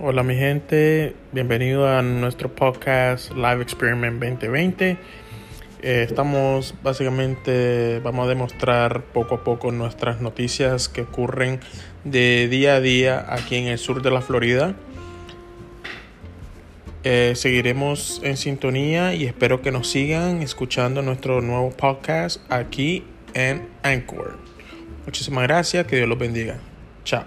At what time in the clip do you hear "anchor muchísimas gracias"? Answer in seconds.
23.82-25.88